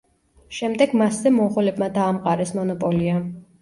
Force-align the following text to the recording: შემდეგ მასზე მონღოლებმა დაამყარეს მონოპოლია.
შემდეგ 0.59 0.95
მასზე 1.03 1.33
მონღოლებმა 1.37 1.93
დაამყარეს 2.01 2.59
მონოპოლია. 2.61 3.27